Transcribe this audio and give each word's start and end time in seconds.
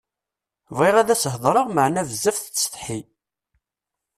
Bɣiɣ 0.77 0.95
ad 0.97 1.09
s-heḍṛeɣ 1.21 1.67
meɛna 1.71 2.01
bezzaf 2.07 2.37
tettsetḥi. 2.39 2.99